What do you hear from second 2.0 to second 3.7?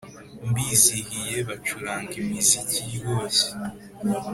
imiziki iryoshye